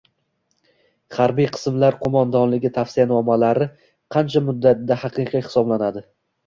harbiy 1.17 1.49
qismlar 1.59 1.99
qo‘mondonligi 2.05 2.73
tavsiyanomalari 2.81 3.71
qancha 4.19 4.47
muddatda 4.51 5.03
haqiqiy 5.07 5.49
hisoblanadi? 5.51 6.09